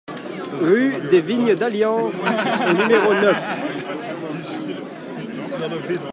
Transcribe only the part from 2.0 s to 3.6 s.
au numéro neuf